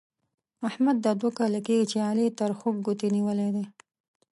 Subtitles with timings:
[0.69, 3.65] احمد دا دوه کاله کېږي چې علي تر خوږ ګوتې نيولې دی.